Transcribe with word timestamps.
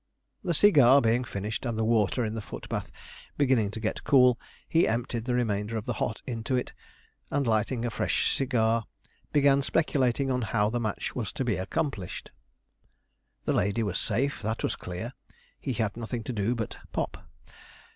The 0.43 0.55
cigar 0.55 0.99
being 0.99 1.23
finished, 1.23 1.63
and 1.63 1.77
the 1.77 1.85
water 1.85 2.25
in 2.25 2.33
the 2.33 2.41
foot 2.41 2.67
bath 2.67 2.91
beginning 3.37 3.69
to 3.69 3.79
get 3.79 4.03
cool, 4.03 4.39
he 4.67 4.87
emptied 4.87 5.25
the 5.25 5.35
remainder 5.35 5.77
of 5.77 5.85
the 5.85 5.93
hot 6.01 6.23
into 6.25 6.55
it, 6.55 6.73
and 7.29 7.45
lighting 7.45 7.85
a 7.85 7.91
fresh 7.91 8.35
cigar, 8.35 8.85
began 9.31 9.61
speculating 9.61 10.31
on 10.31 10.41
how 10.41 10.71
the 10.71 10.79
match 10.79 11.15
was 11.15 11.31
to 11.33 11.45
be 11.45 11.55
accomplished. 11.55 12.31
The 13.45 13.53
lady 13.53 13.83
was 13.83 13.99
safe, 13.99 14.41
that 14.41 14.63
was 14.63 14.75
clear; 14.75 15.13
he 15.59 15.73
had 15.73 15.95
nothing 15.95 16.23
to 16.23 16.33
do 16.33 16.55
but 16.55 16.79
'pop.' 16.91 17.17